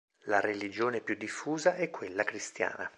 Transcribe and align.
La 0.23 0.39
religione 0.39 1.01
più 1.01 1.13
diffusa 1.15 1.75
è 1.75 1.91
quella 1.91 2.23
Cristiana. 2.23 2.89